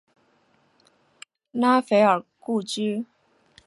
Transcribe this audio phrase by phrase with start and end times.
[1.51, 3.05] 拉斐尔故居。